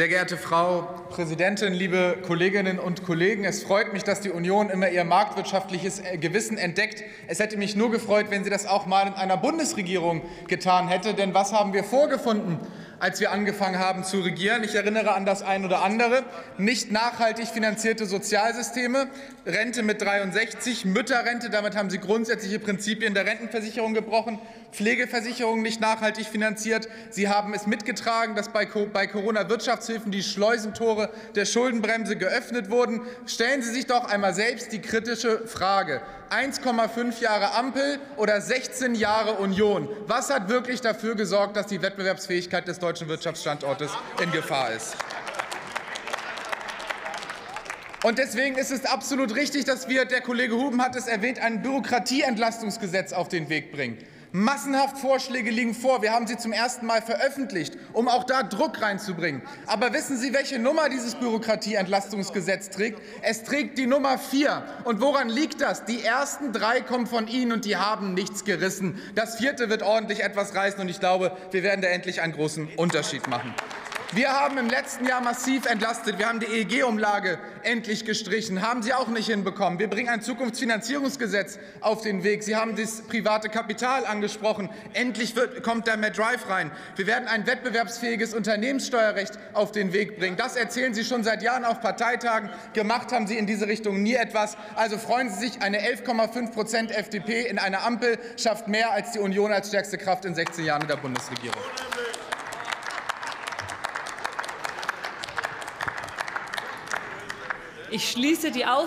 Sehr 0.00 0.08
geehrte 0.08 0.38
Frau 0.38 0.88
Präsidentin, 1.10 1.74
liebe 1.74 2.16
Kolleginnen 2.26 2.78
und 2.78 3.04
Kollegen! 3.04 3.44
Es 3.44 3.62
freut 3.62 3.92
mich, 3.92 4.02
dass 4.02 4.22
die 4.22 4.30
Union 4.30 4.70
immer 4.70 4.88
ihr 4.88 5.04
marktwirtschaftliches 5.04 6.00
Gewissen 6.18 6.56
entdeckt. 6.56 7.04
Es 7.26 7.38
hätte 7.38 7.58
mich 7.58 7.76
nur 7.76 7.90
gefreut, 7.90 8.28
wenn 8.30 8.42
sie 8.42 8.48
das 8.48 8.64
auch 8.64 8.86
mal 8.86 9.08
in 9.08 9.12
einer 9.12 9.36
Bundesregierung 9.36 10.22
getan 10.48 10.88
hätte. 10.88 11.12
Denn 11.12 11.34
was 11.34 11.52
haben 11.52 11.74
wir 11.74 11.84
vorgefunden? 11.84 12.60
Als 13.00 13.18
wir 13.18 13.32
angefangen 13.32 13.78
haben 13.78 14.04
zu 14.04 14.20
regieren. 14.20 14.62
Ich 14.62 14.74
erinnere 14.74 15.14
an 15.14 15.26
das 15.26 15.42
ein 15.42 15.64
oder 15.64 15.82
andere. 15.82 16.22
Nicht 16.58 16.92
nachhaltig 16.92 17.48
finanzierte 17.48 18.06
Sozialsysteme, 18.06 19.08
Rente 19.46 19.82
mit 19.82 20.02
63, 20.02 20.84
Mütterrente, 20.84 21.48
damit 21.48 21.74
haben 21.74 21.90
Sie 21.90 21.98
grundsätzliche 21.98 22.58
Prinzipien 22.58 23.14
der 23.14 23.24
Rentenversicherung 23.24 23.94
gebrochen, 23.94 24.38
Pflegeversicherung 24.72 25.62
nicht 25.62 25.80
nachhaltig 25.80 26.26
finanziert. 26.26 26.88
Sie 27.08 27.28
haben 27.28 27.54
es 27.54 27.66
mitgetragen, 27.66 28.36
dass 28.36 28.50
bei 28.50 28.66
Corona-Wirtschaftshilfen 28.66 30.12
die 30.12 30.22
Schleusentore 30.22 31.10
der 31.34 31.46
Schuldenbremse 31.46 32.16
geöffnet 32.16 32.70
wurden. 32.70 33.00
Stellen 33.26 33.62
Sie 33.62 33.70
sich 33.70 33.86
doch 33.86 34.04
einmal 34.04 34.34
selbst 34.34 34.72
die 34.72 34.80
kritische 34.80 35.48
Frage. 35.48 36.02
1,5 36.30 37.20
Jahre 37.20 37.54
Ampel 37.54 37.98
oder 38.16 38.40
16 38.40 38.94
Jahre 38.94 39.38
Union. 39.38 39.88
Was 40.06 40.30
hat 40.30 40.48
wirklich 40.48 40.80
dafür 40.80 41.16
gesorgt, 41.16 41.56
dass 41.56 41.66
die 41.66 41.82
Wettbewerbsfähigkeit 41.82 42.68
des 42.68 42.78
deutschen 42.78 42.89
Wirtschaftsstandortes 43.08 43.92
in 44.22 44.32
Gefahr 44.32 44.72
ist? 44.72 44.96
Und 48.02 48.18
deswegen 48.18 48.56
ist 48.56 48.70
es 48.70 48.86
absolut 48.86 49.34
richtig, 49.36 49.66
dass 49.66 49.88
wir, 49.88 50.06
der 50.06 50.22
Kollege 50.22 50.54
Huben 50.54 50.82
hat 50.82 50.96
es 50.96 51.06
erwähnt, 51.06 51.38
ein 51.38 51.62
Bürokratieentlastungsgesetz 51.62 53.12
auf 53.12 53.28
den 53.28 53.50
Weg 53.50 53.72
bringen. 53.72 53.98
Massenhaft 54.32 54.98
Vorschläge 54.98 55.50
liegen 55.50 55.74
vor. 55.74 56.02
Wir 56.02 56.12
haben 56.12 56.26
sie 56.26 56.36
zum 56.36 56.52
ersten 56.52 56.86
Mal 56.86 57.02
veröffentlicht, 57.02 57.76
um 57.92 58.06
auch 58.06 58.24
da 58.24 58.44
Druck 58.44 58.80
reinzubringen. 58.80 59.42
Aber 59.66 59.92
wissen 59.92 60.16
Sie, 60.16 60.32
welche 60.32 60.58
Nummer 60.58 60.88
dieses 60.88 61.16
Bürokratieentlastungsgesetz 61.16 62.70
trägt? 62.70 63.02
Es 63.22 63.42
trägt 63.42 63.76
die 63.76 63.86
Nummer 63.86 64.18
vier. 64.18 64.64
Und 64.84 65.00
woran 65.00 65.28
liegt 65.28 65.60
das? 65.60 65.84
Die 65.84 66.04
ersten 66.04 66.52
drei 66.52 66.80
kommen 66.80 67.06
von 67.06 67.26
Ihnen, 67.26 67.52
und 67.52 67.64
die 67.64 67.76
haben 67.76 68.14
nichts 68.14 68.44
gerissen. 68.44 69.00
Das 69.16 69.36
vierte 69.36 69.68
wird 69.68 69.82
ordentlich 69.82 70.22
etwas 70.22 70.54
reißen, 70.54 70.80
und 70.80 70.88
ich 70.88 71.00
glaube, 71.00 71.36
wir 71.50 71.62
werden 71.62 71.80
da 71.80 71.88
endlich 71.88 72.20
einen 72.20 72.32
großen 72.32 72.68
Unterschied 72.76 73.26
machen. 73.26 73.52
Wir 74.12 74.32
haben 74.32 74.58
im 74.58 74.68
letzten 74.68 75.06
Jahr 75.06 75.20
massiv 75.20 75.66
entlastet. 75.66 76.18
Wir 76.18 76.28
haben 76.28 76.40
die 76.40 76.46
EEG-Umlage 76.46 77.38
endlich 77.62 78.04
gestrichen. 78.04 78.60
Haben 78.60 78.82
Sie 78.82 78.92
auch 78.92 79.06
nicht 79.06 79.26
hinbekommen. 79.26 79.78
Wir 79.78 79.88
bringen 79.88 80.08
ein 80.08 80.20
Zukunftsfinanzierungsgesetz 80.20 81.60
auf 81.80 82.02
den 82.02 82.24
Weg. 82.24 82.42
Sie 82.42 82.56
haben 82.56 82.74
das 82.74 83.02
private 83.02 83.48
Kapital 83.48 84.04
angesprochen. 84.04 84.68
Endlich 84.94 85.36
wird, 85.36 85.62
kommt 85.62 85.86
da 85.86 85.96
mehr 85.96 86.10
Drive 86.10 86.48
rein. 86.48 86.72
Wir 86.96 87.06
werden 87.06 87.28
ein 87.28 87.46
wettbewerbsfähiges 87.46 88.34
Unternehmenssteuerrecht 88.34 89.38
auf 89.52 89.70
den 89.70 89.92
Weg 89.92 90.18
bringen. 90.18 90.36
Das 90.36 90.56
erzählen 90.56 90.92
Sie 90.92 91.04
schon 91.04 91.22
seit 91.22 91.40
Jahren 91.40 91.64
auf 91.64 91.80
Parteitagen. 91.80 92.50
Gemacht 92.72 93.12
haben 93.12 93.28
Sie 93.28 93.38
in 93.38 93.46
diese 93.46 93.68
Richtung 93.68 94.02
nie 94.02 94.14
etwas. 94.14 94.56
Also 94.74 94.98
freuen 94.98 95.30
Sie 95.30 95.38
sich, 95.38 95.62
eine 95.62 95.78
11,5 95.78 96.50
Prozent 96.52 96.90
FDP 96.90 97.42
in 97.42 97.60
einer 97.60 97.84
Ampel 97.84 98.18
schafft 98.36 98.66
mehr 98.66 98.90
als 98.90 99.12
die 99.12 99.20
Union 99.20 99.52
als 99.52 99.68
stärkste 99.68 99.98
Kraft 99.98 100.24
in 100.24 100.34
16 100.34 100.64
Jahren 100.64 100.82
in 100.82 100.88
der 100.88 100.96
Bundesregierung. 100.96 101.62
Ich 107.92 108.08
schließe 108.08 108.52
die 108.52 108.64
Aussprache. 108.64 108.78